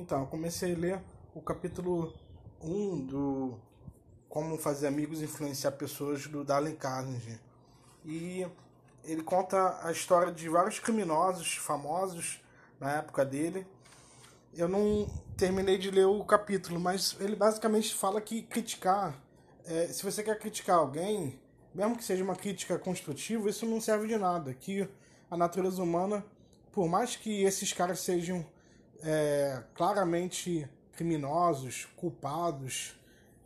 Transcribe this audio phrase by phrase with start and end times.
[0.00, 1.00] Então, eu comecei a ler
[1.34, 2.14] o capítulo
[2.62, 3.58] 1 do
[4.30, 7.38] Como Fazer Amigos Influenciar Pessoas do Dalen Carnegie.
[8.02, 8.46] E
[9.04, 12.42] ele conta a história de vários criminosos famosos
[12.80, 13.66] na época dele.
[14.54, 15.06] Eu não
[15.36, 19.14] terminei de ler o capítulo, mas ele basicamente fala que criticar,
[19.66, 21.38] é, se você quer criticar alguém,
[21.74, 24.54] mesmo que seja uma crítica construtiva, isso não serve de nada.
[24.54, 24.88] Que
[25.30, 26.24] a natureza humana,
[26.72, 28.46] por mais que esses caras sejam
[29.02, 32.94] é, claramente criminosos, culpados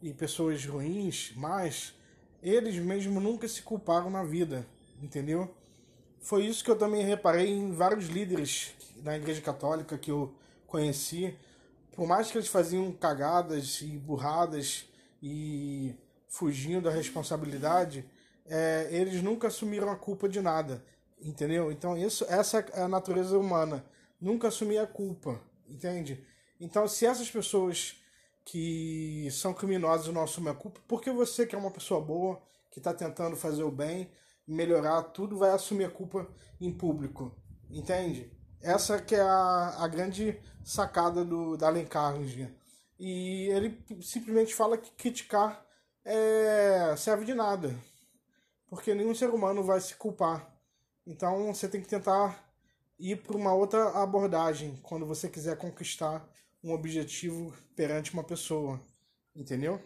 [0.03, 1.95] e pessoas ruins, mas
[2.43, 4.67] eles mesmo nunca se culparam na vida,
[5.03, 5.55] entendeu?
[6.21, 10.35] Foi isso que eu também reparei em vários líderes na Igreja Católica que eu
[10.67, 11.37] conheci.
[11.93, 14.87] Por mais que eles faziam cagadas e burradas
[15.23, 15.95] e
[16.27, 18.05] fugindo da responsabilidade,
[18.47, 20.85] é, eles nunca assumiram a culpa de nada,
[21.21, 21.71] entendeu?
[21.71, 23.85] Então isso, essa é a natureza humana,
[24.25, 25.39] nunca assumir a culpa,
[25.69, 26.27] entende?
[26.59, 28.03] Então se essas pessoas
[28.43, 32.41] que são criminosas não assumem a culpa, porque você que é uma pessoa boa,
[32.71, 34.11] que está tentando fazer o bem,
[34.47, 36.27] melhorar tudo, vai assumir a culpa
[36.59, 37.37] em público,
[37.71, 38.33] entende?
[38.63, 42.49] Essa que é a, a grande sacada do, da Allen Carnegie.
[42.99, 45.67] E ele simplesmente fala que criticar
[46.03, 47.75] é, serve de nada,
[48.69, 50.51] porque nenhum ser humano vai se culpar.
[51.07, 52.43] Então você tem que tentar
[52.99, 56.29] ir para uma outra abordagem quando você quiser conquistar
[56.63, 58.81] um objetivo perante uma pessoa,
[59.35, 59.81] entendeu?